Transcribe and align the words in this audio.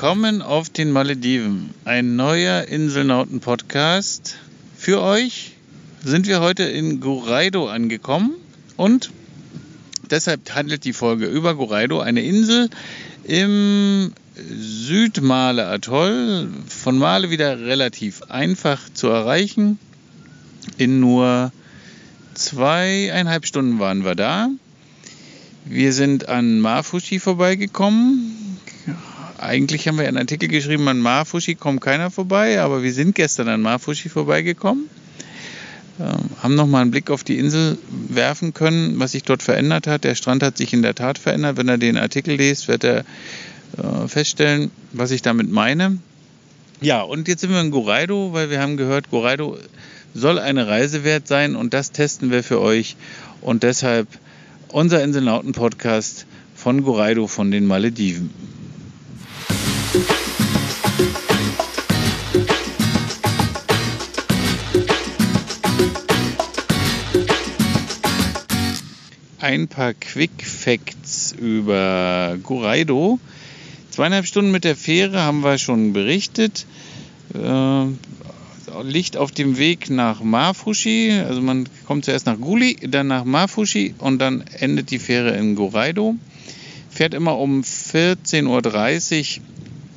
Willkommen 0.00 0.40
auf 0.40 0.70
den 0.70 0.92
Malediven. 0.92 1.74
Ein 1.84 2.16
neuer 2.16 2.62
Inselnauten-Podcast. 2.62 4.38
Für 4.74 5.02
euch 5.02 5.52
sind 6.02 6.26
wir 6.26 6.40
heute 6.40 6.62
in 6.62 7.00
Goraido 7.00 7.68
angekommen 7.68 8.32
und 8.78 9.10
deshalb 10.10 10.54
handelt 10.54 10.86
die 10.86 10.94
Folge 10.94 11.26
über 11.26 11.54
Goraido, 11.54 12.00
eine 12.00 12.22
Insel 12.22 12.70
im 13.24 14.14
Südmale-Atoll. 14.36 16.48
Von 16.66 16.96
Male 16.96 17.28
wieder 17.28 17.60
relativ 17.60 18.22
einfach 18.30 18.80
zu 18.94 19.08
erreichen. 19.08 19.78
In 20.78 21.00
nur 21.00 21.52
zweieinhalb 22.32 23.44
Stunden 23.44 23.78
waren 23.78 24.06
wir 24.06 24.14
da. 24.14 24.48
Wir 25.66 25.92
sind 25.92 26.26
an 26.26 26.58
Mafushi 26.58 27.18
vorbeigekommen 27.18 28.49
eigentlich 29.40 29.88
haben 29.88 29.98
wir 29.98 30.06
einen 30.06 30.18
Artikel 30.18 30.48
geschrieben, 30.48 30.86
an 30.88 31.00
Mafushi 31.00 31.54
kommt 31.54 31.80
keiner 31.80 32.10
vorbei, 32.10 32.60
aber 32.60 32.82
wir 32.82 32.92
sind 32.92 33.14
gestern 33.14 33.48
an 33.48 33.62
Mafushi 33.62 34.08
vorbeigekommen. 34.08 34.88
Ähm, 35.98 36.30
haben 36.42 36.54
nochmal 36.54 36.82
einen 36.82 36.90
Blick 36.90 37.10
auf 37.10 37.24
die 37.24 37.38
Insel 37.38 37.78
werfen 38.08 38.54
können, 38.54 38.98
was 38.98 39.12
sich 39.12 39.22
dort 39.22 39.42
verändert 39.42 39.86
hat. 39.86 40.04
Der 40.04 40.14
Strand 40.14 40.42
hat 40.42 40.56
sich 40.56 40.72
in 40.72 40.82
der 40.82 40.94
Tat 40.94 41.18
verändert. 41.18 41.56
Wenn 41.56 41.68
er 41.68 41.78
den 41.78 41.96
Artikel 41.96 42.36
liest, 42.36 42.68
wird 42.68 42.84
er 42.84 43.04
äh, 43.76 44.08
feststellen, 44.08 44.70
was 44.92 45.10
ich 45.10 45.22
damit 45.22 45.50
meine. 45.50 45.98
Ja, 46.80 47.02
und 47.02 47.28
jetzt 47.28 47.42
sind 47.42 47.50
wir 47.50 47.60
in 47.60 47.70
Goraido, 47.70 48.32
weil 48.32 48.48
wir 48.48 48.60
haben 48.60 48.76
gehört, 48.76 49.10
Goraido 49.10 49.58
soll 50.14 50.38
eine 50.38 50.66
Reise 50.66 51.04
wert 51.04 51.28
sein 51.28 51.54
und 51.54 51.74
das 51.74 51.92
testen 51.92 52.30
wir 52.30 52.42
für 52.42 52.60
euch. 52.60 52.96
Und 53.42 53.62
deshalb 53.62 54.08
unser 54.68 55.02
Inselnauten-Podcast 55.02 56.26
von 56.54 56.82
Goraido 56.82 57.26
von 57.26 57.50
den 57.50 57.66
Malediven. 57.66 58.30
Ein 69.50 69.66
paar 69.66 69.94
Quick 69.94 70.44
Facts 70.44 71.32
über 71.32 72.38
Goraido. 72.40 73.18
Zweieinhalb 73.90 74.24
Stunden 74.24 74.52
mit 74.52 74.62
der 74.62 74.76
Fähre 74.76 75.22
haben 75.22 75.42
wir 75.42 75.58
schon 75.58 75.92
berichtet. 75.92 76.66
Äh, 77.34 77.86
liegt 78.84 79.16
auf 79.16 79.32
dem 79.32 79.58
Weg 79.58 79.90
nach 79.90 80.22
Mafushi. 80.22 81.20
Also 81.26 81.40
man 81.40 81.68
kommt 81.84 82.04
zuerst 82.04 82.26
nach 82.26 82.38
Guli, 82.38 82.76
dann 82.76 83.08
nach 83.08 83.24
Mafushi 83.24 83.96
und 83.98 84.20
dann 84.20 84.44
endet 84.60 84.92
die 84.92 85.00
Fähre 85.00 85.36
in 85.36 85.56
Goraido. 85.56 86.14
Fährt 86.88 87.12
immer 87.12 87.36
um 87.36 87.62
14.30 87.62 89.40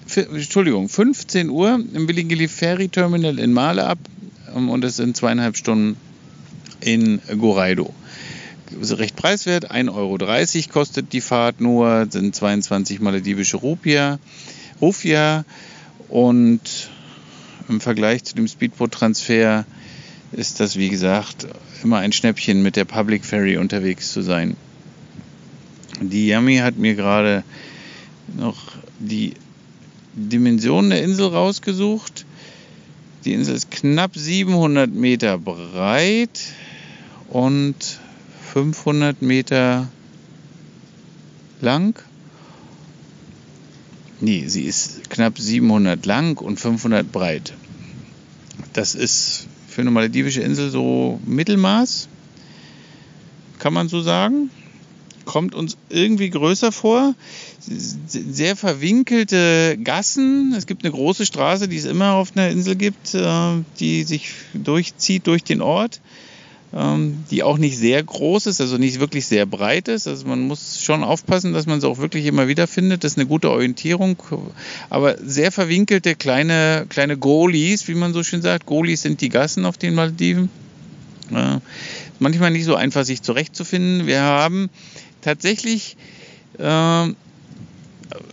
Uhr 0.09 0.35
Entschuldigung, 0.35 0.89
15 0.89 1.51
Uhr 1.51 1.79
im 1.93 2.07
Willigili 2.07 2.47
Ferry 2.47 2.89
Terminal 2.89 3.37
in 3.37 3.53
Male 3.53 3.85
ab 3.85 3.99
ähm, 4.55 4.71
und 4.71 4.83
es 4.83 4.95
sind 4.95 5.15
zweieinhalb 5.15 5.57
Stunden 5.57 5.95
in 6.81 7.21
Goraido. 7.37 7.93
Recht 8.81 9.15
preiswert, 9.15 9.71
1,30 9.71 9.89
Euro 9.93 10.73
kostet 10.73 11.13
die 11.13 11.21
Fahrt 11.21 11.61
nur, 11.61 12.07
sind 12.09 12.35
22 12.35 12.99
maledivische 12.99 13.57
Rupia, 13.57 14.19
Rufia 14.81 15.45
und 16.09 16.61
im 17.69 17.79
Vergleich 17.79 18.23
zu 18.23 18.35
dem 18.35 18.47
Speedboat-Transfer 18.47 19.65
ist 20.31 20.59
das, 20.59 20.77
wie 20.77 20.89
gesagt, 20.89 21.47
immer 21.83 21.99
ein 21.99 22.11
Schnäppchen 22.11 22.63
mit 22.63 22.75
der 22.75 22.85
Public 22.85 23.23
Ferry 23.23 23.57
unterwegs 23.57 24.11
zu 24.11 24.21
sein. 24.21 24.55
Die 26.01 26.27
Yami 26.27 26.57
hat 26.57 26.77
mir 26.77 26.95
gerade 26.95 27.43
noch 28.35 28.57
die 28.99 29.33
Dimensionen 30.13 30.89
der 30.89 31.03
Insel 31.03 31.27
rausgesucht. 31.27 32.25
Die 33.25 33.33
Insel 33.33 33.55
ist 33.55 33.71
knapp 33.71 34.15
700 34.15 34.91
Meter 34.91 35.37
breit 35.37 36.41
und 37.29 37.99
500 38.53 39.23
Meter 39.23 39.87
lang. 41.59 41.99
Nee, 44.21 44.47
sie 44.47 44.65
ist 44.65 45.09
knapp 45.09 45.39
700 45.39 46.05
lang 46.05 46.37
und 46.37 46.59
500 46.59 47.11
breit. 47.11 47.53
Das 48.73 48.93
ist 48.93 49.47
für 49.67 49.81
eine 49.81 49.89
maledivische 49.89 50.41
Insel 50.41 50.69
so 50.69 51.19
Mittelmaß, 51.25 52.07
kann 53.57 53.73
man 53.73 53.89
so 53.89 54.03
sagen 54.03 54.51
kommt 55.25 55.55
uns 55.55 55.77
irgendwie 55.89 56.29
größer 56.29 56.71
vor. 56.71 57.15
Sehr 58.07 58.55
verwinkelte 58.55 59.77
Gassen. 59.81 60.53
Es 60.55 60.65
gibt 60.65 60.83
eine 60.83 60.91
große 60.91 61.25
Straße, 61.25 61.67
die 61.67 61.77
es 61.77 61.85
immer 61.85 62.13
auf 62.13 62.35
einer 62.35 62.49
Insel 62.49 62.75
gibt, 62.75 63.13
äh, 63.13 63.63
die 63.79 64.03
sich 64.03 64.33
durchzieht 64.53 65.27
durch 65.27 65.43
den 65.43 65.61
Ort, 65.61 66.01
die 66.75 67.43
auch 67.43 67.59
nicht 67.59 67.77
sehr 67.77 68.01
groß 68.01 68.47
ist, 68.47 68.59
also 68.59 68.79
nicht 68.79 68.99
wirklich 68.99 69.27
sehr 69.27 69.45
breit 69.45 69.87
ist. 69.87 70.07
Also 70.07 70.27
man 70.27 70.41
muss 70.41 70.81
schon 70.81 71.03
aufpassen, 71.03 71.53
dass 71.53 71.67
man 71.67 71.79
sie 71.79 71.87
auch 71.87 71.99
wirklich 71.99 72.25
immer 72.25 72.47
wieder 72.47 72.65
findet. 72.65 73.03
Das 73.03 73.11
ist 73.11 73.19
eine 73.19 73.27
gute 73.27 73.51
Orientierung. 73.51 74.17
Aber 74.89 75.15
sehr 75.23 75.51
verwinkelte 75.51 76.15
kleine, 76.15 76.87
kleine 76.89 77.15
Goalies, 77.15 77.87
wie 77.87 77.93
man 77.93 78.13
so 78.13 78.23
schön 78.23 78.41
sagt. 78.41 78.65
Goalies 78.65 79.03
sind 79.03 79.21
die 79.21 79.29
Gassen 79.29 79.65
auf 79.65 79.77
den 79.77 79.93
Maldiven. 79.93 80.49
Äh, 81.31 81.59
manchmal 82.17 82.49
nicht 82.49 82.65
so 82.65 82.75
einfach, 82.75 83.05
sich 83.05 83.21
zurechtzufinden. 83.21 84.07
Wir 84.07 84.21
haben 84.21 84.71
tatsächlich, 85.21 85.95
äh, 86.57 87.07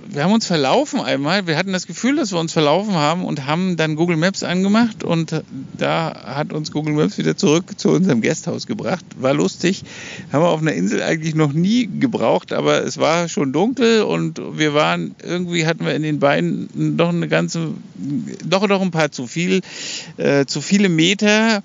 wir 0.08 0.24
haben 0.24 0.32
uns 0.32 0.46
verlaufen 0.46 1.00
einmal. 1.00 1.46
Wir 1.46 1.56
hatten 1.56 1.72
das 1.72 1.86
Gefühl, 1.86 2.16
dass 2.16 2.32
wir 2.32 2.38
uns 2.38 2.52
verlaufen 2.52 2.94
haben 2.94 3.24
und 3.24 3.46
haben 3.46 3.76
dann 3.76 3.96
Google 3.96 4.16
Maps 4.16 4.42
angemacht 4.42 5.04
und 5.04 5.42
da 5.76 6.22
hat 6.24 6.52
uns 6.52 6.72
Google 6.72 6.94
Maps 6.94 7.18
wieder 7.18 7.36
zurück 7.36 7.78
zu 7.78 7.90
unserem 7.90 8.20
Gasthaus 8.20 8.66
gebracht. 8.66 9.04
War 9.16 9.34
lustig. 9.34 9.84
Haben 10.32 10.42
wir 10.42 10.48
auf 10.48 10.60
einer 10.60 10.72
Insel 10.72 11.02
eigentlich 11.02 11.34
noch 11.34 11.52
nie 11.52 11.86
gebraucht, 11.86 12.52
aber 12.52 12.84
es 12.84 12.98
war 12.98 13.28
schon 13.28 13.52
dunkel 13.52 14.02
und 14.02 14.40
wir 14.58 14.74
waren, 14.74 15.14
irgendwie 15.22 15.66
hatten 15.66 15.84
wir 15.84 15.94
in 15.94 16.02
den 16.02 16.18
Beinen 16.18 16.96
doch 16.96 17.10
eine 17.10 17.28
ganze, 17.28 17.74
doch 18.44 18.66
doch 18.66 18.80
ein 18.80 18.90
paar 18.90 19.12
zu 19.12 19.26
viel, 19.26 19.60
äh, 20.16 20.44
zu 20.46 20.60
viele 20.60 20.88
Meter 20.88 21.62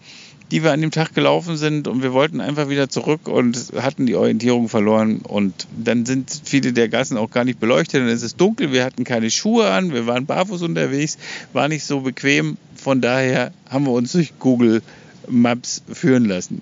die 0.51 0.63
wir 0.63 0.71
an 0.71 0.81
dem 0.81 0.91
Tag 0.91 1.13
gelaufen 1.13 1.57
sind 1.57 1.87
und 1.87 2.03
wir 2.03 2.13
wollten 2.13 2.39
einfach 2.39 2.69
wieder 2.69 2.89
zurück 2.89 3.27
und 3.27 3.73
hatten 3.77 4.05
die 4.05 4.15
Orientierung 4.15 4.69
verloren 4.69 5.19
und 5.19 5.67
dann 5.75 6.05
sind 6.05 6.29
viele 6.43 6.73
der 6.73 6.87
Gassen 6.87 7.17
auch 7.17 7.31
gar 7.31 7.45
nicht 7.45 7.59
beleuchtet 7.59 8.03
es 8.07 8.21
ist 8.21 8.39
dunkel, 8.39 8.71
wir 8.71 8.83
hatten 8.83 9.03
keine 9.03 9.31
Schuhe 9.31 9.69
an, 9.69 9.93
wir 9.93 10.05
waren 10.05 10.25
barfuß 10.25 10.61
unterwegs, 10.61 11.17
war 11.53 11.67
nicht 11.67 11.85
so 11.85 12.01
bequem, 12.01 12.57
von 12.75 13.01
daher 13.01 13.51
haben 13.69 13.85
wir 13.85 13.91
uns 13.91 14.11
durch 14.11 14.37
Google 14.39 14.81
Maps 15.27 15.81
führen 15.91 16.25
lassen. 16.25 16.61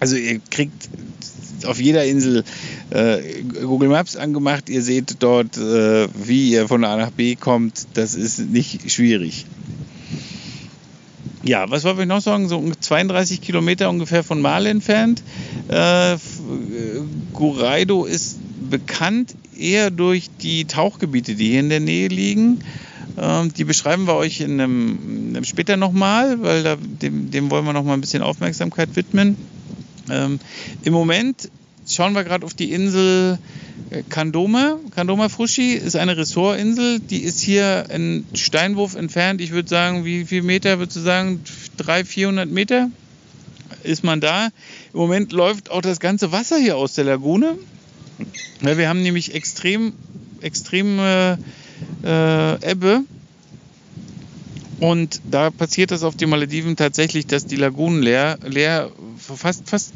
Also 0.00 0.16
ihr 0.16 0.40
kriegt 0.50 0.88
auf 1.64 1.80
jeder 1.80 2.04
Insel 2.04 2.44
äh, 2.90 3.42
Google 3.62 3.88
Maps 3.88 4.16
angemacht, 4.16 4.68
ihr 4.68 4.82
seht 4.82 5.16
dort, 5.20 5.56
äh, 5.56 6.08
wie 6.14 6.50
ihr 6.50 6.68
von 6.68 6.84
A 6.84 6.96
nach 6.96 7.10
B 7.10 7.36
kommt, 7.36 7.86
das 7.94 8.14
ist 8.14 8.38
nicht 8.40 8.90
schwierig. 8.90 9.46
Ja, 11.44 11.68
was 11.70 11.84
wollte 11.84 12.02
ich 12.02 12.08
noch 12.08 12.22
sagen? 12.22 12.48
So 12.48 12.62
32 12.80 13.40
Kilometer 13.40 13.90
ungefähr 13.90 14.24
von 14.24 14.40
Male 14.40 14.70
entfernt. 14.70 15.22
Äh, 15.68 16.16
Guraido 17.34 18.04
ist 18.04 18.38
bekannt 18.70 19.34
eher 19.58 19.90
durch 19.90 20.30
die 20.40 20.64
Tauchgebiete, 20.64 21.34
die 21.34 21.50
hier 21.50 21.60
in 21.60 21.68
der 21.68 21.80
Nähe 21.80 22.08
liegen. 22.08 22.60
Ähm, 23.18 23.52
die 23.52 23.64
beschreiben 23.64 24.06
wir 24.06 24.14
euch 24.14 24.40
in 24.40 24.60
einem, 24.60 24.98
in 25.06 25.36
einem 25.36 25.44
später 25.44 25.76
nochmal, 25.76 26.42
weil 26.42 26.62
da, 26.62 26.76
dem, 26.76 27.30
dem 27.30 27.50
wollen 27.50 27.66
wir 27.66 27.74
noch 27.74 27.84
mal 27.84 27.94
ein 27.94 28.00
bisschen 28.00 28.22
Aufmerksamkeit 28.22 28.96
widmen. 28.96 29.36
Ähm, 30.10 30.40
Im 30.82 30.92
Moment 30.94 31.50
schauen 31.86 32.14
wir 32.14 32.24
gerade 32.24 32.44
auf 32.44 32.54
die 32.54 32.72
Insel 32.72 33.38
Kandoma. 34.08 34.78
Kandoma 34.94 35.28
Fushi 35.28 35.72
ist 35.72 35.96
eine 35.96 36.16
Ressortinsel, 36.16 37.00
die 37.00 37.22
ist 37.22 37.40
hier 37.40 37.86
ein 37.90 38.26
Steinwurf 38.34 38.94
entfernt. 38.94 39.40
Ich 39.40 39.52
würde 39.52 39.68
sagen, 39.68 40.04
wie 40.04 40.24
viele 40.24 40.42
Meter 40.42 40.78
würdest 40.78 40.96
du 40.96 41.00
sagen? 41.00 41.40
300, 41.76 42.06
400 42.06 42.50
Meter 42.50 42.90
ist 43.82 44.04
man 44.04 44.20
da. 44.20 44.46
Im 44.92 45.00
Moment 45.00 45.32
läuft 45.32 45.70
auch 45.70 45.82
das 45.82 46.00
ganze 46.00 46.32
Wasser 46.32 46.56
hier 46.58 46.76
aus 46.76 46.94
der 46.94 47.04
Lagune. 47.04 47.58
Wir 48.60 48.88
haben 48.88 49.02
nämlich 49.02 49.34
extrem, 49.34 49.92
extreme 50.40 51.38
äh, 52.02 52.70
Ebbe. 52.70 53.02
Und 54.80 55.20
da 55.30 55.50
passiert 55.50 55.90
das 55.90 56.02
auf 56.02 56.16
den 56.16 56.30
Malediven 56.30 56.76
tatsächlich, 56.76 57.26
dass 57.26 57.46
die 57.46 57.56
Lagunen 57.56 58.02
leer, 58.02 58.38
leer 58.44 58.90
fast, 59.16 59.68
fast, 59.68 59.94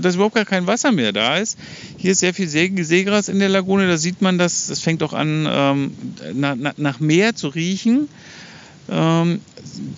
dass 0.00 0.14
überhaupt 0.14 0.34
gar 0.34 0.44
kein 0.44 0.66
Wasser 0.66 0.92
mehr 0.92 1.12
da 1.12 1.36
ist. 1.36 1.58
Hier 1.96 2.12
ist 2.12 2.20
sehr 2.20 2.34
viel 2.34 2.48
See, 2.48 2.72
Seegras 2.82 3.28
in 3.28 3.38
der 3.38 3.48
Lagune. 3.48 3.86
Da 3.86 3.96
sieht 3.96 4.22
man, 4.22 4.38
dass 4.38 4.68
es 4.68 4.80
fängt 4.80 5.02
auch 5.02 5.12
an, 5.12 5.46
ähm, 5.48 5.90
na, 6.34 6.54
na, 6.56 6.72
nach 6.76 7.00
Meer 7.00 7.34
zu 7.34 7.48
riechen. 7.48 8.08
Ähm, 8.88 9.40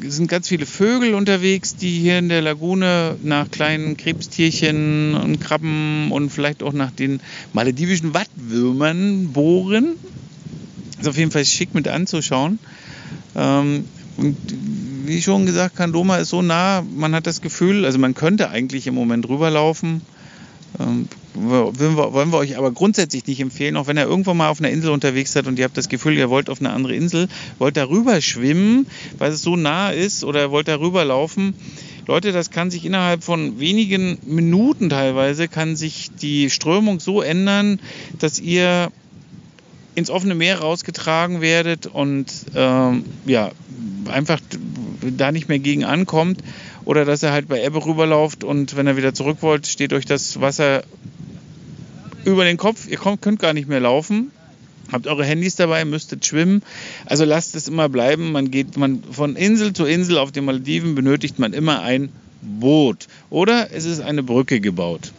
es 0.00 0.16
sind 0.16 0.28
ganz 0.28 0.48
viele 0.48 0.66
Vögel 0.66 1.14
unterwegs, 1.14 1.76
die 1.76 1.98
hier 1.98 2.18
in 2.18 2.28
der 2.28 2.42
Lagune 2.42 3.16
nach 3.22 3.50
kleinen 3.50 3.96
Krebstierchen 3.96 5.14
und 5.14 5.40
Krabben 5.40 6.10
und 6.10 6.30
vielleicht 6.30 6.62
auch 6.62 6.72
nach 6.72 6.90
den 6.90 7.20
maledivischen 7.52 8.14
Wattwürmern 8.14 9.32
bohren. 9.32 9.96
Ist 10.98 11.08
auf 11.08 11.18
jeden 11.18 11.30
Fall 11.30 11.44
schick 11.44 11.74
mit 11.74 11.86
anzuschauen. 11.86 12.58
Ähm, 13.36 13.84
und 14.16 14.36
wie 15.08 15.22
schon 15.22 15.46
gesagt, 15.46 15.76
Kandoma 15.76 16.18
ist 16.18 16.28
so 16.28 16.42
nah, 16.42 16.82
man 16.94 17.14
hat 17.14 17.26
das 17.26 17.40
Gefühl, 17.40 17.84
also 17.84 17.98
man 17.98 18.14
könnte 18.14 18.50
eigentlich 18.50 18.86
im 18.86 18.94
Moment 18.94 19.28
rüberlaufen. 19.28 20.02
Ähm, 20.78 21.08
wollen 21.34 21.96
wir, 22.32 22.38
euch 22.38 22.58
aber 22.58 22.72
grundsätzlich 22.72 23.26
nicht 23.26 23.40
empfehlen, 23.40 23.76
auch 23.76 23.86
wenn 23.86 23.96
ihr 23.96 24.04
irgendwann 24.04 24.36
mal 24.36 24.48
auf 24.48 24.60
einer 24.60 24.70
Insel 24.70 24.90
unterwegs 24.90 25.32
seid 25.32 25.46
und 25.46 25.58
ihr 25.58 25.64
habt 25.64 25.76
das 25.76 25.88
Gefühl, 25.88 26.16
ihr 26.16 26.30
wollt 26.30 26.50
auf 26.50 26.60
eine 26.60 26.70
andere 26.70 26.94
Insel, 26.94 27.28
wollt 27.58 27.76
da 27.76 27.88
rüber 27.88 28.20
schwimmen, 28.20 28.86
weil 29.18 29.32
es 29.32 29.42
so 29.42 29.56
nah 29.56 29.90
ist 29.90 30.24
oder 30.24 30.50
wollt 30.50 30.68
da 30.68 30.78
rüber 30.78 31.04
laufen. 31.04 31.54
Leute, 32.06 32.32
das 32.32 32.50
kann 32.50 32.70
sich 32.70 32.84
innerhalb 32.84 33.22
von 33.22 33.60
wenigen 33.60 34.18
Minuten 34.26 34.90
teilweise, 34.90 35.48
kann 35.48 35.76
sich 35.76 36.10
die 36.20 36.50
Strömung 36.50 37.00
so 37.00 37.22
ändern, 37.22 37.80
dass 38.18 38.38
ihr 38.38 38.90
ins 39.94 40.10
offene 40.10 40.34
Meer 40.34 40.60
rausgetragen 40.60 41.40
werdet 41.40 41.86
und 41.86 42.26
ähm, 42.54 43.04
ja, 43.26 43.50
einfach 44.06 44.40
da 45.16 45.32
nicht 45.32 45.48
mehr 45.48 45.58
gegen 45.58 45.84
ankommt 45.84 46.40
oder 46.84 47.04
dass 47.04 47.22
er 47.22 47.32
halt 47.32 47.48
bei 47.48 47.62
Ebbe 47.64 47.84
rüberläuft 47.84 48.44
und 48.44 48.76
wenn 48.76 48.86
er 48.86 48.96
wieder 48.96 49.14
zurück 49.14 49.38
wollt, 49.40 49.66
steht 49.66 49.92
euch 49.92 50.06
das 50.06 50.40
Wasser 50.40 50.82
über 52.24 52.44
den 52.44 52.56
Kopf. 52.56 52.88
Ihr 52.88 52.98
kommt, 52.98 53.22
könnt 53.22 53.40
gar 53.40 53.52
nicht 53.52 53.68
mehr 53.68 53.80
laufen. 53.80 54.30
Habt 54.90 55.06
eure 55.06 55.24
Handys 55.24 55.56
dabei, 55.56 55.84
müsstet 55.84 56.24
schwimmen. 56.24 56.62
Also 57.04 57.24
lasst 57.24 57.54
es 57.54 57.68
immer 57.68 57.88
bleiben. 57.88 58.32
Man 58.32 58.50
geht 58.50 58.76
man 58.76 59.02
von 59.10 59.36
Insel 59.36 59.72
zu 59.72 59.84
Insel 59.84 60.18
auf 60.18 60.32
den 60.32 60.44
Malediven 60.46 60.94
benötigt 60.94 61.38
man 61.38 61.52
immer 61.52 61.82
ein 61.82 62.08
Boot. 62.42 63.06
Oder 63.28 63.68
es 63.72 63.84
ist 63.84 64.00
eine 64.00 64.22
Brücke 64.22 64.60
gebaut. 64.60 65.12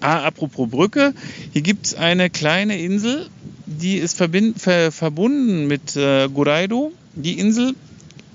Ah, 0.00 0.24
apropos 0.24 0.68
Brücke, 0.68 1.14
hier 1.52 1.62
gibt 1.62 1.86
es 1.86 1.94
eine 1.94 2.28
kleine 2.28 2.78
Insel, 2.78 3.28
die 3.66 3.96
ist 3.96 4.16
ver 4.16 4.92
verbunden 4.92 5.66
mit 5.66 5.96
äh, 5.96 6.28
Goraido. 6.28 6.92
Die 7.14 7.38
Insel 7.38 7.74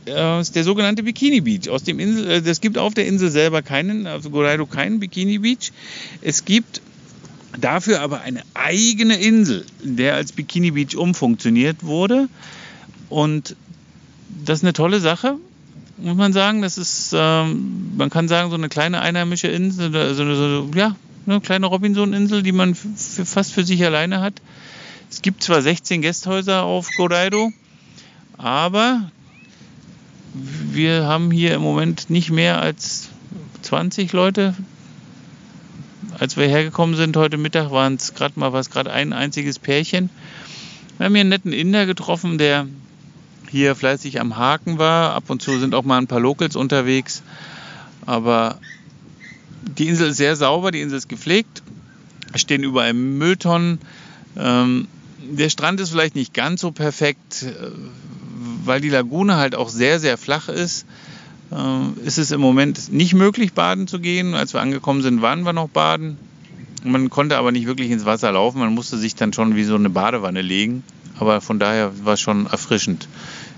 äh, 0.07 0.41
ist 0.41 0.55
der 0.55 0.63
sogenannte 0.63 1.03
Bikini 1.03 1.41
Beach. 1.41 1.69
Aus 1.69 1.83
dem 1.83 1.99
Insel, 1.99 2.27
äh, 2.29 2.49
es 2.49 2.61
gibt 2.61 2.77
auf 2.77 2.93
der 2.93 3.05
Insel 3.05 3.29
selber 3.29 3.61
keinen, 3.61 4.07
also 4.07 4.29
Goraido 4.29 4.65
keinen 4.65 4.99
Bikini 4.99 5.39
Beach. 5.39 5.71
Es 6.21 6.45
gibt 6.45 6.81
dafür 7.59 8.01
aber 8.01 8.21
eine 8.21 8.41
eigene 8.53 9.19
Insel, 9.19 9.65
der 9.83 10.15
als 10.15 10.31
Bikini 10.31 10.71
Beach 10.71 10.95
umfunktioniert 10.95 11.83
wurde. 11.83 12.29
Und 13.09 13.55
das 14.45 14.59
ist 14.59 14.63
eine 14.63 14.73
tolle 14.73 14.99
Sache, 14.99 15.35
muss 15.97 16.15
man 16.15 16.33
sagen. 16.33 16.61
Das 16.61 16.77
ist, 16.77 17.13
ähm, 17.15 17.91
man 17.97 18.09
kann 18.09 18.27
sagen, 18.27 18.49
so 18.49 18.55
eine 18.55 18.69
kleine 18.69 19.01
einheimische 19.01 19.47
Insel, 19.47 19.95
also 19.95 20.23
eine, 20.23 20.35
so, 20.35 20.69
ja, 20.75 20.95
eine 21.25 21.41
kleine 21.41 21.65
Robinson-Insel, 21.65 22.43
die 22.43 22.51
man 22.51 22.75
fast 22.75 23.53
für 23.53 23.63
sich 23.63 23.83
alleine 23.83 24.21
hat. 24.21 24.41
Es 25.09 25.21
gibt 25.21 25.43
zwar 25.43 25.61
16 25.61 26.01
Gästhäuser 26.01 26.63
auf 26.63 26.89
Goraido, 26.97 27.51
aber 28.37 29.09
wir 30.77 31.07
haben 31.07 31.31
hier 31.31 31.55
im 31.55 31.61
Moment 31.61 32.11
nicht 32.11 32.29
mehr 32.29 32.61
als 32.61 33.09
20 33.63 34.13
Leute. 34.13 34.53
Als 36.19 36.37
wir 36.37 36.47
hergekommen 36.47 36.95
sind 36.95 37.17
heute 37.17 37.37
Mittag, 37.37 37.71
waren 37.71 37.95
es 37.95 38.13
gerade 38.13 38.39
mal 38.39 38.53
was 38.53 38.69
gerade 38.69 38.93
ein 38.93 39.11
einziges 39.11 39.57
Pärchen. 39.57 40.11
Wir 40.97 41.07
haben 41.07 41.13
hier 41.15 41.21
einen 41.21 41.29
netten 41.31 41.51
Inder 41.51 41.87
getroffen, 41.87 42.37
der 42.37 42.67
hier 43.49 43.75
fleißig 43.75 44.21
am 44.21 44.37
Haken 44.37 44.77
war. 44.77 45.15
Ab 45.15 45.23
und 45.29 45.41
zu 45.41 45.57
sind 45.59 45.73
auch 45.73 45.83
mal 45.83 45.97
ein 45.97 46.07
paar 46.07 46.19
Locals 46.19 46.55
unterwegs. 46.55 47.23
Aber 48.05 48.59
die 49.63 49.87
Insel 49.87 50.11
ist 50.11 50.17
sehr 50.17 50.35
sauber, 50.35 50.69
die 50.69 50.81
Insel 50.81 50.99
ist 50.99 51.09
gepflegt. 51.09 51.63
Es 52.33 52.41
stehen 52.41 52.63
überall 52.63 52.93
Mülltonnen. 52.93 53.79
Ähm, 54.37 54.87
der 55.17 55.49
Strand 55.49 55.79
ist 55.79 55.89
vielleicht 55.89 56.15
nicht 56.15 56.35
ganz 56.35 56.61
so 56.61 56.71
perfekt, 56.71 57.45
weil 58.67 58.81
die 58.81 58.89
Lagune 58.89 59.37
halt 59.37 59.55
auch 59.55 59.69
sehr, 59.69 59.99
sehr 59.99 60.17
flach 60.17 60.49
ist, 60.49 60.85
äh, 61.51 62.05
ist 62.05 62.17
es 62.17 62.31
im 62.31 62.41
Moment 62.41 62.91
nicht 62.91 63.13
möglich, 63.13 63.53
baden 63.53 63.87
zu 63.87 63.99
gehen. 63.99 64.33
Als 64.35 64.53
wir 64.53 64.61
angekommen 64.61 65.01
sind, 65.01 65.21
waren 65.21 65.43
wir 65.43 65.53
noch 65.53 65.69
baden. 65.69 66.17
Man 66.83 67.09
konnte 67.09 67.37
aber 67.37 67.51
nicht 67.51 67.67
wirklich 67.67 67.89
ins 67.91 68.05
Wasser 68.05 68.31
laufen. 68.31 68.59
Man 68.59 68.73
musste 68.73 68.97
sich 68.97 69.15
dann 69.15 69.33
schon 69.33 69.55
wie 69.55 69.63
so 69.63 69.75
eine 69.75 69.89
Badewanne 69.89 70.41
legen. 70.41 70.83
Aber 71.19 71.41
von 71.41 71.59
daher 71.59 72.05
war 72.05 72.13
es 72.13 72.21
schon 72.21 72.45
erfrischend 72.45 73.07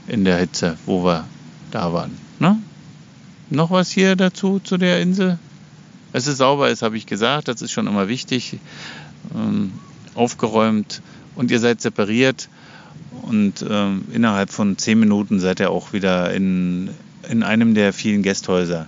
in 0.08 0.24
der 0.24 0.38
Hitze, 0.38 0.78
wo 0.86 1.04
wir 1.04 1.26
da 1.72 1.92
waren. 1.94 2.18
Ne? 2.40 2.58
Noch 3.50 3.72
was 3.72 3.92
hier 3.92 4.16
dazu, 4.16 4.60
zu 4.60 4.78
der 4.78 5.02
Insel? 5.02 5.38
Es 6.14 6.28
ist 6.28 6.38
sauber 6.38 6.70
ist, 6.70 6.82
habe 6.82 6.98
ich 6.98 7.06
gesagt. 7.06 7.48
Das 7.48 7.62
ist 7.62 7.72
schon 7.72 7.88
immer 7.88 8.08
wichtig. 8.08 8.58
Ähm, 9.36 9.74
aufgeräumt 10.16 11.02
und 11.36 11.52
ihr 11.52 11.60
seid 11.60 11.82
separiert 11.82 12.50
und 13.24 13.66
ähm, 13.70 14.04
innerhalb 14.14 14.52
von 14.52 14.78
zehn 14.78 15.00
Minuten 15.00 15.40
seid 15.40 15.60
ihr 15.60 15.72
auch 15.72 15.94
wieder 15.94 16.34
in, 16.34 16.90
in 17.30 17.44
einem 17.44 17.74
der 17.74 17.94
vielen 17.94 18.24
Gästhäuser 18.24 18.88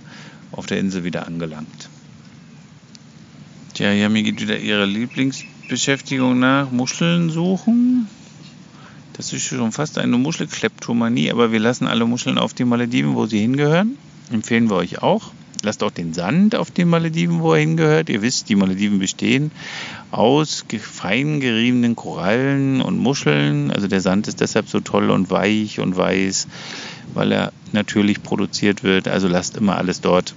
auf 0.50 0.66
der 0.66 0.78
Insel 0.78 1.04
wieder 1.04 1.26
angelangt. 1.26 1.88
Tja, 3.74 4.08
mir 4.08 4.22
geht 4.22 4.40
wieder 4.40 4.58
ihre 4.58 4.84
Lieblingsbeschäftigung 4.84 6.38
nach 6.38 6.70
Muscheln 6.70 7.30
suchen. 7.30 8.06
Das 9.14 9.32
ist 9.32 9.44
schon 9.44 9.72
fast 9.72 9.98
eine 9.98 10.18
Muschelkleptomanie, 10.18 11.30
aber 11.30 11.52
wir 11.52 11.60
lassen 11.60 11.86
alle 11.86 12.04
Muscheln 12.04 12.38
auf 12.38 12.54
die 12.54 12.64
Malediven, 12.64 13.14
wo 13.14 13.26
sie 13.26 13.40
hingehören. 13.40 13.96
Empfehlen 14.30 14.68
wir 14.70 14.76
euch 14.76 15.02
auch. 15.02 15.32
Lasst 15.64 15.84
auch 15.84 15.92
den 15.92 16.12
Sand 16.12 16.56
auf 16.56 16.72
den 16.72 16.88
Malediven, 16.88 17.40
wo 17.40 17.54
er 17.54 17.60
hingehört. 17.60 18.08
Ihr 18.08 18.20
wisst, 18.20 18.48
die 18.48 18.56
Malediven 18.56 18.98
bestehen 18.98 19.52
aus 20.10 20.64
fein 20.80 21.40
geriebenen 21.40 21.94
Korallen 21.94 22.82
und 22.82 22.98
Muscheln. 22.98 23.70
Also 23.70 23.86
der 23.86 24.00
Sand 24.00 24.26
ist 24.26 24.40
deshalb 24.40 24.68
so 24.68 24.80
toll 24.80 25.10
und 25.10 25.30
weich 25.30 25.78
und 25.78 25.96
weiß, 25.96 26.48
weil 27.14 27.30
er 27.30 27.52
natürlich 27.70 28.24
produziert 28.24 28.82
wird. 28.82 29.06
Also 29.06 29.28
lasst 29.28 29.56
immer 29.56 29.76
alles 29.76 30.00
dort, 30.00 30.34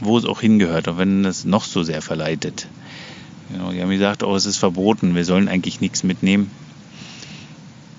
wo 0.00 0.18
es 0.18 0.24
auch 0.24 0.40
hingehört, 0.40 0.88
auch 0.88 0.98
wenn 0.98 1.24
es 1.24 1.44
noch 1.44 1.64
so 1.64 1.84
sehr 1.84 2.02
verleitet. 2.02 2.66
Genau, 3.52 3.70
die 3.70 3.80
haben 3.80 3.90
gesagt, 3.90 4.24
oh, 4.24 4.34
es 4.34 4.46
ist 4.46 4.56
verboten, 4.56 5.14
wir 5.14 5.24
sollen 5.24 5.48
eigentlich 5.48 5.80
nichts 5.80 6.02
mitnehmen. 6.02 6.50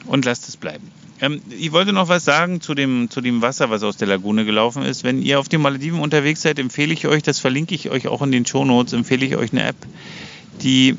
Und 0.06 0.26
lasst 0.26 0.50
es 0.50 0.58
bleiben. 0.58 0.92
Ähm, 1.24 1.42
ich 1.58 1.72
wollte 1.72 1.94
noch 1.94 2.10
was 2.10 2.26
sagen 2.26 2.60
zu 2.60 2.76
dem, 2.76 3.10
zu 3.10 3.22
dem 3.22 3.42
Wasser, 3.42 3.70
was 3.70 3.82
aus 3.82 3.96
der 3.96 4.10
Lagune 4.10 4.44
gelaufen 4.44 4.84
ist. 4.84 5.06
Wenn 5.06 5.22
ihr 5.22 5.40
auf 5.40 5.48
den 5.48 5.62
Malediven 5.62 6.02
unterwegs 6.02 6.42
seid, 6.42 6.60
empfehle 6.60 6.94
ich 6.94 7.08
euch, 7.08 7.24
das 7.24 7.40
verlinke 7.40 7.74
ich 7.74 7.90
euch 7.90 8.10
auch 8.10 8.22
in 8.22 8.32
den 8.34 8.46
Shownotes, 8.46 8.92
empfehle 8.92 9.26
ich 9.26 9.38
euch 9.38 9.54
eine 9.54 9.66
App, 9.66 9.78
die 10.62 10.98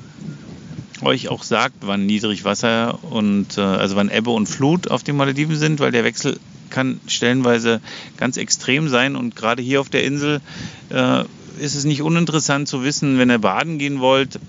euch 1.03 1.29
auch 1.29 1.43
sagt, 1.43 1.75
wann 1.83 2.07
Niedrigwasser 2.07 2.99
und 3.03 3.59
äh, 3.59 3.61
also 3.61 3.97
wann 3.97 4.09
Ebbe 4.09 4.31
und 4.31 4.47
Flut 4.47 4.91
auf 4.91 5.03
den 5.03 5.17
Malediven 5.17 5.57
sind, 5.57 5.79
weil 5.79 5.93
der 5.93 6.05
Wechsel 6.05 6.41
kann 6.71 7.01
stellenweise 7.07 7.83
ganz 8.17 8.39
extrem 8.39 8.89
sein 8.89 9.17
und 9.17 9.37
gerade 9.37 9.63
hier 9.63 9.83
auf 9.83 9.91
der 9.91 10.05
Insel 10.05 10.41
äh, 10.89 11.25
ist 11.61 11.75
es 11.75 11.85
nicht 11.85 12.01
uninteressant 12.01 12.67
zu 12.67 12.83
wissen, 12.83 13.19
wenn 13.19 13.31
ihr 13.31 13.39
baden 13.39 13.79
gehen 13.79 14.01
wollt, 14.01 14.41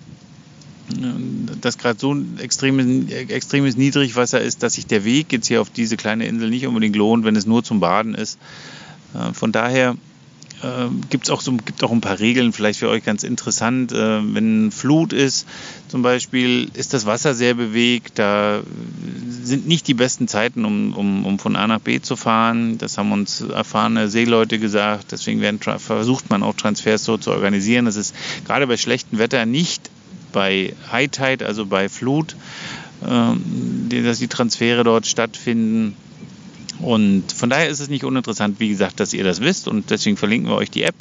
dass 1.62 1.78
gerade 1.78 2.00
so 2.00 2.14
ein 2.14 2.38
extremes, 2.40 3.12
extremes 3.12 3.76
Niedrigwasser 3.76 4.42
ist, 4.42 4.62
dass 4.64 4.74
sich 4.74 4.86
der 4.86 5.04
Weg 5.04 5.32
jetzt 5.32 5.48
hier 5.48 5.62
auf 5.62 5.70
diese 5.70 5.98
kleine 5.98 6.28
Insel 6.28 6.50
nicht 6.50 6.68
unbedingt 6.68 6.96
lohnt, 6.96 7.26
wenn 7.26 7.36
es 7.36 7.46
nur 7.46 7.64
zum 7.64 7.80
Baden 7.80 8.14
ist. 8.14 8.38
Äh, 9.14 9.34
von 9.34 9.52
daher 9.52 9.96
äh, 10.62 10.88
gibt's 11.10 11.30
auch 11.30 11.42
so, 11.42 11.54
gibt 11.54 11.84
auch 11.84 11.92
ein 11.92 12.02
paar 12.02 12.20
Regeln, 12.20 12.54
vielleicht 12.54 12.80
für 12.80 12.90
euch 12.90 13.04
ganz 13.04 13.24
interessant. 13.24 13.92
Äh, 13.92 14.34
wenn 14.34 14.72
Flut 14.72 15.12
ist, 15.12 15.48
zum 15.88 16.02
Beispiel, 16.02 16.70
ist 16.74 16.94
das 16.94 17.06
Wasser 17.06 17.34
sehr 17.34 17.56
bewegt. 17.56 18.20
Da 18.20 18.62
sind 19.42 19.68
nicht 19.68 19.88
die 19.88 19.94
besten 19.94 20.28
Zeiten, 20.28 20.66
um, 20.66 20.94
um, 20.94 21.26
um 21.26 21.40
von 21.40 21.56
A 21.56 21.68
nach 21.68 21.80
B 21.80 22.00
zu 22.00 22.16
fahren. 22.16 22.78
Das 22.78 22.98
haben 22.98 23.12
uns 23.12 23.42
erfahrene 23.42 24.10
Seeleute 24.10 24.60
gesagt. 24.60 25.12
Deswegen 25.12 25.42
werden, 25.42 25.60
versucht 25.60 26.30
man 26.30 26.44
auch 26.44 26.56
Transfers 26.56 27.04
so 27.04 27.18
zu 27.18 27.32
organisieren. 27.32 27.86
Das 27.86 27.96
ist 27.96 28.16
gerade 28.46 28.68
bei 28.68 28.78
schlechtem 28.78 29.20
Wetter 29.20 29.46
nicht 29.46 29.90
bei 30.36 30.74
High 30.92 31.10
Tide, 31.10 31.46
also 31.46 31.66
bei 31.66 31.88
Flut, 31.88 32.36
äh, 33.02 34.02
dass 34.04 34.20
die 34.20 34.28
Transfere 34.28 34.84
dort 34.84 35.08
stattfinden. 35.08 35.96
Und 36.80 37.32
von 37.32 37.50
daher 37.50 37.70
ist 37.70 37.80
es 37.80 37.88
nicht 37.88 38.04
uninteressant, 38.04 38.60
wie 38.60 38.68
gesagt, 38.68 39.00
dass 39.00 39.14
ihr 39.14 39.24
das 39.24 39.40
wisst 39.40 39.70
und 39.70 39.90
deswegen 39.90 40.18
verlinken 40.18 40.50
wir 40.50 40.58
euch 40.58 40.70
die 40.70 40.84
App, 40.84 40.96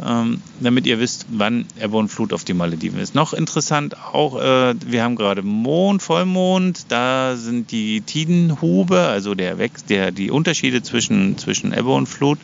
ähm, 0.00 0.40
damit 0.60 0.86
ihr 0.86 1.00
wisst, 1.00 1.26
wann 1.28 1.66
Ebbe 1.80 1.96
und 1.96 2.08
Flut 2.08 2.32
auf 2.32 2.44
die 2.44 2.54
Malediven 2.54 3.00
ist. 3.00 3.16
Noch 3.16 3.32
interessant 3.32 3.96
auch, 3.98 4.40
äh, 4.40 4.74
wir 4.86 5.02
haben 5.02 5.16
gerade 5.16 5.42
Mond, 5.42 6.02
Vollmond, 6.02 6.86
da 6.88 7.34
sind 7.34 7.72
die 7.72 8.02
Tidenhube, 8.02 9.00
also 9.00 9.34
der, 9.34 9.56
der, 9.88 10.12
die 10.12 10.30
Unterschiede 10.30 10.84
zwischen, 10.84 11.36
zwischen 11.36 11.72
Ebbe 11.72 11.90
und 11.90 12.06
Flut 12.06 12.38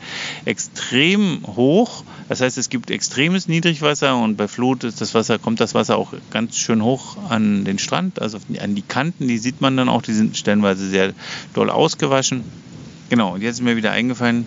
extrem 0.44 1.46
hoch. 1.46 2.02
Das 2.28 2.42
heißt, 2.42 2.58
es 2.58 2.68
gibt 2.68 2.90
extremes 2.90 3.48
Niedrigwasser 3.48 4.16
und 4.16 4.36
bei 4.36 4.48
Flut 4.48 4.84
ist 4.84 5.00
das 5.00 5.14
Wasser, 5.14 5.38
kommt 5.38 5.60
das 5.60 5.74
Wasser 5.74 5.96
auch 5.96 6.12
ganz 6.30 6.56
schön 6.56 6.82
hoch 6.82 7.16
an 7.30 7.64
den 7.64 7.78
Strand, 7.78 8.20
also 8.20 8.38
an 8.60 8.74
die 8.74 8.82
Kanten, 8.82 9.28
die 9.28 9.38
sieht 9.38 9.60
man 9.60 9.76
dann 9.76 9.88
auch, 9.88 10.02
die 10.02 10.12
sind 10.12 10.36
stellenweise 10.36 10.88
sehr 10.88 11.14
doll 11.54 11.70
ausgewaschen. 11.70 12.44
Genau, 13.08 13.34
und 13.34 13.42
jetzt 13.42 13.54
ist 13.54 13.62
mir 13.62 13.76
wieder 13.76 13.92
eingefallen, 13.92 14.44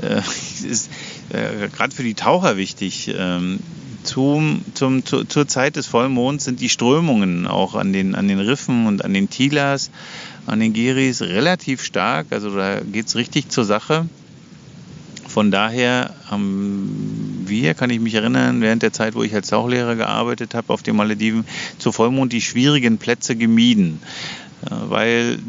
äh, 0.00 0.18
ist 0.68 0.90
äh, 1.30 1.68
gerade 1.68 1.94
für 1.94 2.04
die 2.04 2.14
Taucher 2.14 2.56
wichtig. 2.56 3.12
Ähm, 3.16 3.58
zum, 4.04 4.60
zum, 4.74 5.04
zu, 5.04 5.24
zur 5.24 5.48
Zeit 5.48 5.76
des 5.76 5.86
Vollmonds 5.86 6.44
sind 6.44 6.60
die 6.60 6.68
Strömungen 6.68 7.46
auch 7.46 7.74
an 7.74 7.92
den, 7.92 8.14
an 8.14 8.28
den 8.28 8.38
Riffen 8.38 8.86
und 8.86 9.04
an 9.04 9.14
den 9.14 9.30
Tilas, 9.30 9.90
an 10.46 10.60
den 10.60 10.72
Geris 10.74 11.22
relativ 11.22 11.82
stark. 11.82 12.26
Also 12.30 12.54
da 12.54 12.80
geht 12.80 13.06
es 13.06 13.16
richtig 13.16 13.48
zur 13.48 13.64
Sache. 13.64 14.06
Von 15.34 15.50
daher 15.50 16.14
haben 16.30 17.42
wir, 17.46 17.74
kann 17.74 17.90
ich 17.90 17.98
mich 17.98 18.14
erinnern, 18.14 18.60
während 18.60 18.84
der 18.84 18.92
Zeit, 18.92 19.16
wo 19.16 19.24
ich 19.24 19.34
als 19.34 19.48
Tauchlehrer 19.48 19.96
gearbeitet 19.96 20.54
habe 20.54 20.72
auf 20.72 20.84
den 20.84 20.94
Malediven, 20.94 21.44
zu 21.76 21.90
Vollmond 21.90 22.32
die 22.32 22.40
schwierigen 22.40 22.98
Plätze 22.98 23.34
gemieden, 23.34 23.98
äh, 24.64 24.68
weil 24.70 25.40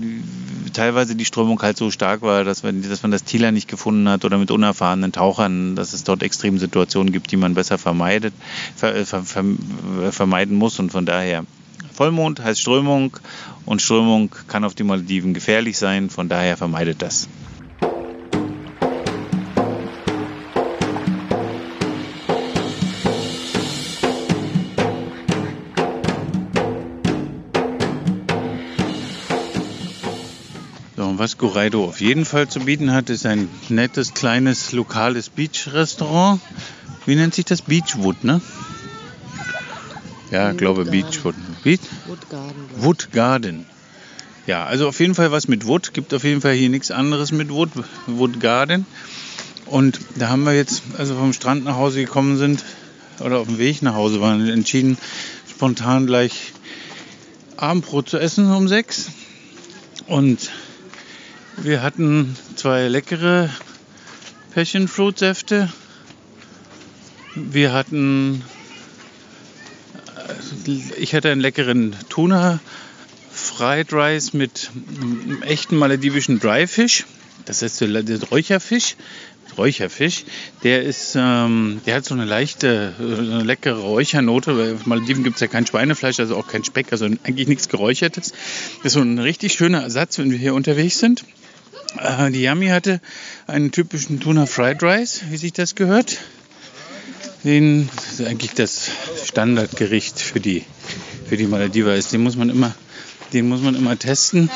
teilweise 0.73 1.15
die 1.15 1.23
Strömung 1.23 1.61
halt 1.61 1.77
so 1.77 1.91
stark 1.91 2.23
war, 2.23 2.43
dass 2.43 2.63
man, 2.63 2.81
dass 2.81 3.03
man 3.03 3.11
das 3.11 3.25
Thieler 3.25 3.51
nicht 3.51 3.67
gefunden 3.67 4.09
hat 4.09 4.25
oder 4.25 4.39
mit 4.39 4.49
unerfahrenen 4.49 5.11
Tauchern, 5.11 5.75
dass 5.75 5.93
es 5.93 6.03
dort 6.03 6.23
extreme 6.23 6.57
Situationen 6.57 7.13
gibt, 7.13 7.31
die 7.31 7.37
man 7.37 7.53
besser 7.53 7.77
vermeidet, 7.77 8.33
ver, 8.75 9.05
ver, 9.05 9.21
ver, 9.21 9.43
vermeiden 10.09 10.57
muss 10.57 10.79
und 10.79 10.93
von 10.93 11.05
daher 11.05 11.45
Vollmond 11.93 12.43
heißt 12.43 12.59
Strömung 12.59 13.17
und 13.67 13.83
Strömung 13.83 14.33
kann 14.47 14.63
auf 14.63 14.73
den 14.73 14.87
Malediven 14.87 15.35
gefährlich 15.35 15.77
sein, 15.77 16.09
von 16.09 16.27
daher 16.27 16.57
vermeidet 16.57 17.03
das. 17.03 17.29
Was 31.25 31.39
Goraido 31.39 31.83
auf 31.85 32.01
jeden 32.01 32.23
Fall 32.23 32.47
zu 32.49 32.59
bieten 32.59 32.93
hat, 32.93 33.09
ist 33.09 33.25
ein 33.25 33.49
nettes, 33.69 34.13
kleines, 34.13 34.73
lokales 34.73 35.29
Beach-Restaurant. 35.29 36.39
Wie 37.07 37.15
nennt 37.15 37.33
sich 37.33 37.45
das? 37.45 37.63
Beachwood, 37.63 38.23
ne? 38.23 38.41
Ja, 40.29 40.51
ich 40.51 40.57
glaube 40.57 40.85
Beachwood. 40.85 41.33
Beach? 41.63 41.79
Wood 42.05 42.29
Garden. 42.29 42.69
Wood 42.75 43.11
Garden. 43.11 43.65
Ja, 44.45 44.65
also 44.65 44.87
auf 44.87 44.99
jeden 44.99 45.15
Fall 45.15 45.31
was 45.31 45.47
mit 45.47 45.65
Wood. 45.65 45.95
Gibt 45.95 46.13
auf 46.13 46.23
jeden 46.23 46.41
Fall 46.41 46.53
hier 46.53 46.69
nichts 46.69 46.91
anderes 46.91 47.31
mit 47.31 47.49
Wood. 47.49 47.71
Wood 48.05 48.39
Garden. 48.39 48.85
Und 49.65 49.99
da 50.17 50.29
haben 50.29 50.43
wir 50.43 50.53
jetzt, 50.53 50.83
also 50.99 51.15
vom 51.15 51.33
Strand 51.33 51.63
nach 51.63 51.75
Hause 51.75 52.01
gekommen 52.01 52.37
sind, 52.37 52.63
oder 53.19 53.39
auf 53.39 53.47
dem 53.47 53.57
Weg 53.57 53.81
nach 53.81 53.95
Hause 53.95 54.21
waren, 54.21 54.47
entschieden, 54.47 54.99
spontan 55.49 56.05
gleich 56.05 56.53
Abendbrot 57.57 58.09
zu 58.09 58.19
essen 58.19 58.53
um 58.53 58.67
sechs. 58.67 59.07
Und 60.05 60.51
wir 61.57 61.81
hatten 61.81 62.35
zwei 62.55 62.87
leckere 62.87 63.49
Passion 64.53 64.87
Fruit 64.87 65.17
Säfte. 65.17 65.71
Wir 67.35 67.73
hatten, 67.73 68.43
äh, 70.67 70.71
ich 70.97 71.13
hatte 71.13 71.31
einen 71.31 71.41
leckeren 71.41 71.95
Tuna 72.09 72.59
Fried 73.31 73.91
Rice 73.93 74.33
mit 74.33 74.71
echten 75.41 75.75
maledivischen 75.77 76.39
Dryfish. 76.39 77.05
Das 77.45 77.61
heißt 77.61 77.81
der 77.81 78.23
Räucherfisch. 78.29 78.95
Räucherfisch, 79.57 80.25
der 80.63 80.83
ist, 80.83 81.15
ähm, 81.15 81.79
der 81.85 81.95
hat 81.95 82.05
so 82.05 82.13
eine 82.13 82.25
leichte, 82.25 82.93
eine 82.99 83.43
leckere 83.43 83.79
Räuchernote. 83.79 84.53
Bei 84.53 84.75
Malediven 84.85 85.23
gibt 85.23 85.35
es 85.35 85.41
ja 85.41 85.47
kein 85.47 85.65
Schweinefleisch, 85.65 86.19
also 86.19 86.35
auch 86.35 86.47
kein 86.47 86.65
Speck, 86.65 86.91
also 86.91 87.05
eigentlich 87.05 87.47
nichts 87.47 87.69
Geräuchertes. 87.69 88.31
Das 88.31 88.85
ist 88.85 88.93
so 88.93 89.01
ein 89.01 89.17
richtig 89.17 89.53
schöner 89.53 89.83
Ersatz, 89.83 90.17
wenn 90.17 90.31
wir 90.31 90.37
hier 90.37 90.55
unterwegs 90.55 90.99
sind. 90.99 91.23
Äh, 91.99 92.31
die 92.31 92.41
Yami 92.41 92.67
hatte 92.67 92.99
einen 93.47 93.71
typischen 93.71 94.19
Tuna 94.19 94.45
Fried 94.45 94.81
Rice, 94.83 95.23
wie 95.29 95.37
sich 95.37 95.53
das 95.53 95.75
gehört. 95.75 96.17
Den, 97.43 97.89
das 97.95 98.19
ist 98.19 98.27
eigentlich 98.27 98.53
das 98.53 98.89
Standardgericht 99.25 100.19
für 100.19 100.39
die, 100.39 100.63
für 101.27 101.37
die 101.37 101.45
Malediver 101.45 101.95
ist. 101.95 102.11
Den 102.11 102.23
muss 102.23 102.35
man 102.35 102.49
immer, 102.49 102.73
den 103.33 103.47
muss 103.47 103.61
man 103.61 103.75
immer 103.75 103.97
testen. 103.97 104.49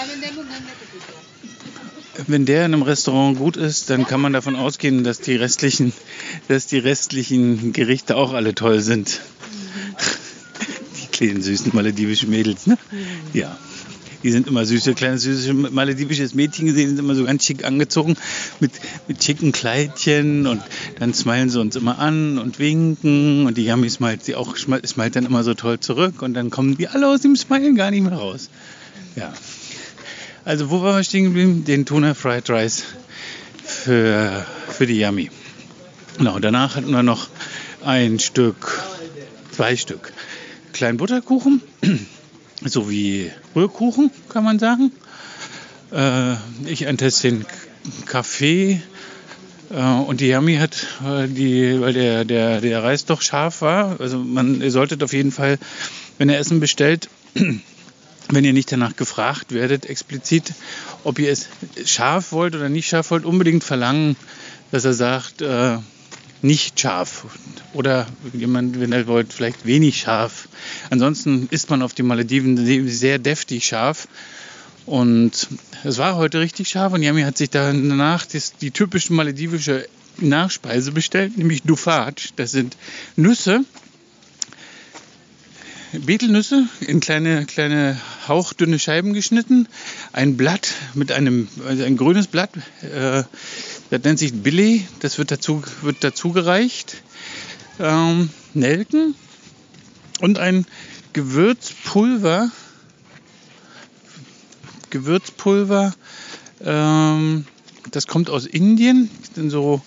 Wenn 2.28 2.46
der 2.46 2.66
in 2.66 2.74
einem 2.74 2.82
Restaurant 2.82 3.38
gut 3.38 3.56
ist, 3.56 3.90
dann 3.90 4.06
kann 4.06 4.20
man 4.20 4.34
davon 4.34 4.56
ausgehen, 4.56 5.04
dass 5.04 5.22
die 5.22 5.36
restlichen, 5.36 5.94
dass 6.48 6.68
die 6.68 6.80
restlichen 6.80 7.72
Gerichte 7.74 8.18
auch 8.18 8.34
alle 8.34 8.56
toll 8.56 8.82
sind. 8.82 9.22
Die 11.02 11.08
kleinen 11.26 11.42
süßen 11.42 11.72
maledivischen 11.74 12.30
Mädels, 12.30 12.66
ne? 12.68 12.78
Ja. 13.34 13.58
Die 14.24 14.32
sind 14.32 14.48
immer 14.48 14.66
süße, 14.66 14.94
kleine 14.96 15.18
süße 15.18 15.54
maledivisches 15.54 16.34
Mädchen 16.34 16.66
gesehen, 16.66 16.90
sind 16.90 17.00
immer 17.00 17.16
so 17.16 17.24
ganz 17.24 17.46
schick 17.46 17.64
angezogen 17.64 18.18
mit, 18.60 18.72
mit 19.08 19.24
schicken 19.24 19.52
Kleidchen 19.52 20.46
und 20.46 20.62
dann 21.00 21.14
smilen 21.14 21.50
sie 21.50 21.60
uns 21.60 21.76
immer 21.76 22.00
an 22.00 22.38
und 22.38 22.60
winken 22.60 23.46
und 23.46 23.58
die 23.58 23.66
Yummy 23.66 23.90
smilet 23.90 24.24
sie 24.24 24.36
auch, 24.36 24.58
smilet 24.58 25.16
dann 25.16 25.26
immer 25.26 25.44
so 25.44 25.54
toll 25.54 25.80
zurück 25.80 26.22
und 26.22 26.34
dann 26.34 26.50
kommen 26.50 26.78
die 26.78 26.88
alle 26.88 27.08
aus 27.08 27.22
dem 27.22 27.36
Smilen 27.36 27.76
gar 27.76 27.92
nicht 27.92 28.02
mehr 28.02 28.14
raus. 28.14 28.50
Ja. 29.16 29.34
Also 30.44 30.70
wo 30.70 30.82
waren 30.82 30.98
wir 30.98 31.04
stehen 31.04 31.26
geblieben? 31.26 31.64
Den 31.64 31.86
Tuna 31.86 32.14
Fried 32.14 32.50
Rice 32.50 32.84
für, 33.64 34.46
für 34.68 34.86
die 34.86 35.00
Yummy. 35.00 35.30
Genau, 36.18 36.40
danach 36.40 36.76
hatten 36.76 36.92
wir 36.92 37.04
noch 37.04 37.30
ein 37.86 38.20
Stück, 38.20 38.84
zwei 39.52 39.78
Stück 39.78 40.12
kleinen 40.74 40.98
Butterkuchen 40.98 41.62
so 42.64 42.90
wie 42.90 43.32
Rührkuchen, 43.56 44.12
kann 44.30 44.44
man 44.44 44.60
sagen. 44.60 44.92
Äh, 45.92 46.36
ich 46.66 46.88
ein 46.88 46.98
Tässchen 46.98 47.46
Kaffee 48.06 48.82
äh, 49.72 49.82
und 49.82 50.22
die 50.22 50.28
Yami 50.28 50.58
hat, 50.58 50.88
äh, 51.06 51.28
die, 51.28 51.80
weil 51.80 51.94
der, 51.94 52.26
der, 52.26 52.62
der 52.62 52.84
Reis 52.84 53.06
doch 53.06 53.22
scharf 53.22 53.62
war. 53.62 54.00
Also 54.00 54.18
man, 54.18 54.62
ihr 54.62 54.72
solltet 54.72 55.04
auf 55.04 55.14
jeden 55.14 55.32
Fall, 55.32 55.58
wenn 56.18 56.30
ihr 56.30 56.38
Essen 56.38 56.60
bestellt, 56.60 57.10
wenn 58.30 58.46
ihr 58.46 58.54
nicht 58.54 58.72
danach 58.72 58.96
gefragt 58.96 59.54
werdet, 59.54 59.86
explizit, 59.86 60.54
ob 61.04 61.20
ihr 61.20 61.32
es 61.32 61.48
scharf 61.86 62.32
wollt 62.32 62.56
oder 62.56 62.70
nicht 62.70 62.88
scharf 62.88 63.12
wollt, 63.12 63.26
unbedingt 63.26 63.64
verlangen, 63.64 64.16
dass 64.72 64.86
er 64.86 64.94
sagt, 64.94 65.42
äh, 65.42 65.78
nicht 66.42 66.80
scharf 66.80 67.26
oder 67.74 68.08
jemand, 68.34 68.80
wenn 68.80 68.92
er 68.92 69.08
wollt, 69.08 69.34
vielleicht 69.34 69.66
wenig 69.66 70.02
scharf. 70.02 70.48
Ansonsten 70.90 71.48
isst 71.52 71.70
man 71.70 71.82
auf 71.82 71.94
den 71.94 72.08
Malediven 72.08 72.88
sehr 72.88 73.20
deftig 73.20 73.66
scharf. 73.66 74.08
Und 74.86 75.48
es 75.84 75.98
war 75.98 76.16
heute 76.16 76.40
richtig 76.40 76.70
scharf 76.70 76.94
und 76.94 77.04
Yami 77.04 77.22
hat 77.22 77.38
sich 77.38 77.50
danach 77.50 78.26
das, 78.26 78.58
die 78.58 78.72
typische 78.72 79.14
maledivische 79.14 79.88
Nachspeise 80.18 80.92
bestellt, 80.92 81.38
nämlich 81.38 81.62
Dufat. 81.64 82.34
Das 82.38 82.52
sind 82.52 82.76
Nüsse, 83.16 83.64
Betelnüsse 85.92 86.68
in 86.82 87.00
kleine, 87.00 87.46
kleine 87.46 88.00
hauchdünne 88.28 88.78
Scheiben 88.80 89.14
geschnitten, 89.14 89.68
ein 90.14 90.38
Blatt 90.38 90.74
mit 90.94 91.12
einem, 91.12 91.48
also 91.68 91.84
ein 91.84 91.98
grünes 91.98 92.28
Blatt, 92.28 92.52
äh, 92.82 93.24
das 93.90 94.04
nennt 94.04 94.20
sich 94.20 94.34
Billy, 94.34 94.88
das 95.00 95.18
wird 95.18 95.32
dazu, 95.32 95.64
wird 95.82 96.04
dazu 96.04 96.32
gereicht, 96.32 97.02
ähm, 97.80 98.30
Nelken 98.54 99.16
und 100.22 100.38
ein 100.38 100.66
Gewürzpulver, 101.14 102.52
Gewürzpulver, 104.90 105.94
ähm, 106.64 107.46
das 107.92 108.08
kommt 108.08 108.30
aus 108.30 108.46
Indien, 108.46 109.10
sind 109.34 109.50
so 109.50 109.82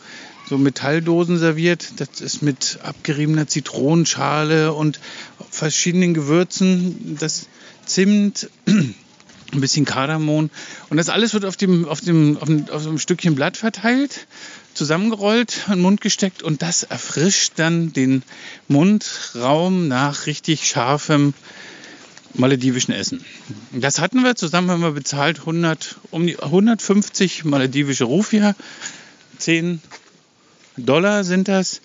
so 0.52 0.58
Metalldosen 0.58 1.38
serviert. 1.38 1.94
Das 1.96 2.20
ist 2.20 2.42
mit 2.42 2.78
abgeriebener 2.82 3.46
Zitronenschale 3.46 4.74
und 4.74 5.00
verschiedenen 5.50 6.12
Gewürzen. 6.12 7.16
Das 7.18 7.46
Zimt, 7.86 8.50
ein 9.52 9.60
bisschen 9.60 9.84
Kardamom. 9.84 10.50
Und 10.88 10.96
das 10.96 11.08
alles 11.08 11.34
wird 11.34 11.44
auf 11.44 11.56
dem, 11.56 11.86
auf 11.86 12.00
dem, 12.00 12.36
auf 12.38 12.46
dem, 12.46 12.68
auf 12.70 12.86
einem 12.86 12.98
Stückchen 12.98 13.34
Blatt 13.34 13.56
verteilt, 13.56 14.26
zusammengerollt, 14.74 15.64
in 15.66 15.74
den 15.74 15.82
Mund 15.82 16.00
gesteckt 16.00 16.42
und 16.42 16.62
das 16.62 16.82
erfrischt 16.82 17.52
dann 17.56 17.92
den 17.92 18.22
Mundraum 18.68 19.88
nach 19.88 20.26
richtig 20.26 20.66
scharfem 20.66 21.34
maledivischen 22.34 22.94
Essen. 22.94 23.24
Das 23.72 24.00
hatten 24.00 24.22
wir 24.22 24.34
zusammen, 24.36 24.70
haben 24.70 24.80
wir 24.80 24.92
bezahlt 24.92 25.40
100, 25.40 25.96
um 26.10 26.26
die 26.26 26.38
150 26.38 27.44
maledivische 27.44 28.04
Rufia. 28.04 28.54
10 29.38 29.82
Dollar 30.78 31.24
sind 31.24 31.48
das 31.48 31.82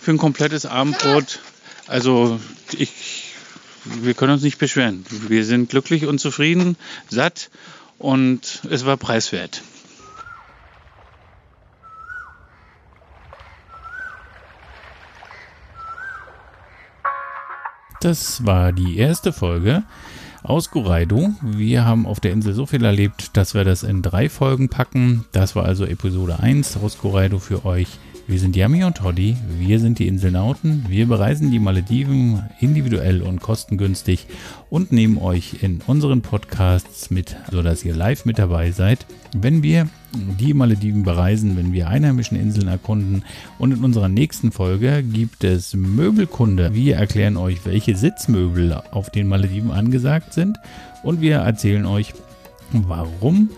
für 0.00 0.12
ein 0.12 0.18
komplettes 0.18 0.66
Abendbrot. 0.66 1.40
Also 1.88 2.38
ich 2.76 2.90
wir 4.02 4.14
können 4.14 4.32
uns 4.32 4.42
nicht 4.42 4.58
beschweren. 4.58 5.04
Wir 5.28 5.44
sind 5.44 5.70
glücklich 5.70 6.06
und 6.06 6.18
zufrieden, 6.18 6.76
satt 7.08 7.50
und 7.98 8.62
es 8.70 8.86
war 8.86 8.96
preiswert. 8.96 9.62
Das 18.00 18.46
war 18.46 18.72
die 18.72 18.96
erste 18.96 19.32
Folge 19.32 19.82
aus 20.44 20.70
Guraido. 20.70 21.30
Wir 21.42 21.84
haben 21.84 22.06
auf 22.06 22.20
der 22.20 22.30
Insel 22.30 22.54
so 22.54 22.64
viel 22.64 22.84
erlebt, 22.84 23.36
dass 23.36 23.54
wir 23.54 23.64
das 23.64 23.82
in 23.82 24.02
drei 24.02 24.28
Folgen 24.28 24.68
packen. 24.68 25.24
Das 25.32 25.56
war 25.56 25.64
also 25.64 25.84
Episode 25.84 26.38
1 26.38 26.76
aus 26.76 26.98
Guraido 26.98 27.40
für 27.40 27.64
euch. 27.64 27.88
Wir 28.28 28.38
sind 28.38 28.56
Yami 28.56 28.84
und 28.84 28.98
Toddy, 28.98 29.38
wir 29.58 29.80
sind 29.80 29.98
die 29.98 30.06
Inselnauten, 30.06 30.84
wir 30.86 31.06
bereisen 31.06 31.50
die 31.50 31.58
Malediven 31.58 32.42
individuell 32.60 33.22
und 33.22 33.40
kostengünstig 33.40 34.26
und 34.68 34.92
nehmen 34.92 35.16
euch 35.16 35.62
in 35.62 35.80
unseren 35.86 36.20
Podcasts 36.20 37.10
mit, 37.10 37.36
sodass 37.50 37.86
ihr 37.86 37.94
live 37.94 38.26
mit 38.26 38.38
dabei 38.38 38.70
seid, 38.70 39.06
wenn 39.34 39.62
wir 39.62 39.88
die 40.12 40.52
Malediven 40.52 41.04
bereisen, 41.04 41.56
wenn 41.56 41.72
wir 41.72 41.88
einheimischen 41.88 42.38
Inseln 42.38 42.68
erkunden. 42.68 43.24
Und 43.58 43.72
in 43.72 43.82
unserer 43.82 44.10
nächsten 44.10 44.52
Folge 44.52 45.02
gibt 45.02 45.42
es 45.42 45.72
Möbelkunde. 45.72 46.74
Wir 46.74 46.96
erklären 46.96 47.38
euch, 47.38 47.64
welche 47.64 47.96
Sitzmöbel 47.96 48.78
auf 48.90 49.08
den 49.08 49.26
Malediven 49.26 49.70
angesagt 49.70 50.34
sind 50.34 50.58
und 51.02 51.22
wir 51.22 51.36
erzählen 51.36 51.86
euch, 51.86 52.12
warum 52.72 53.48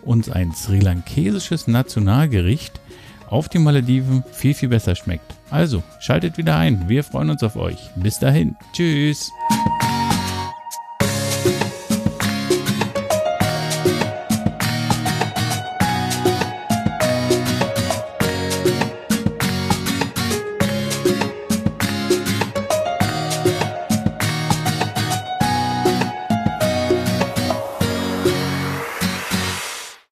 uns 0.00 0.30
ein 0.30 0.52
sri 0.52 0.80
lankesisches 0.80 1.66
Nationalgericht 1.66 2.80
auf 3.28 3.48
die 3.48 3.58
Malediven 3.58 4.24
viel, 4.32 4.54
viel 4.54 4.68
besser 4.68 4.94
schmeckt. 4.94 5.34
Also, 5.50 5.82
schaltet 6.00 6.36
wieder 6.38 6.56
ein. 6.56 6.88
Wir 6.88 7.04
freuen 7.04 7.30
uns 7.30 7.42
auf 7.42 7.56
euch. 7.56 7.90
Bis 7.96 8.18
dahin. 8.18 8.56
Tschüss. 8.72 9.30